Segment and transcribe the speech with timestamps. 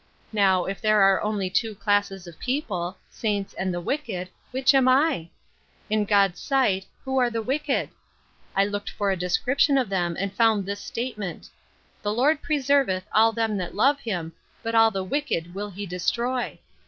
[0.33, 4.87] Now, if there are only two classes of people, saints and the wicked, which am
[4.87, 5.29] I?
[5.91, 7.91] In God's sight who are the wicked?
[8.55, 13.31] I looked for a description of them and found this statement:* The Lord preserveth all
[13.31, 14.33] them that love him,
[14.63, 16.57] but all the wicked will he destroy.'